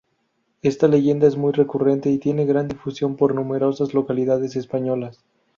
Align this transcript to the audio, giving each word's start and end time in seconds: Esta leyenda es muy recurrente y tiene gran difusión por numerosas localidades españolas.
Esta 0.63 0.87
leyenda 0.87 1.27
es 1.27 1.37
muy 1.37 1.51
recurrente 1.51 2.09
y 2.09 2.17
tiene 2.17 2.45
gran 2.47 2.67
difusión 2.67 3.15
por 3.15 3.35
numerosas 3.35 3.93
localidades 3.93 4.55
españolas. 4.55 5.23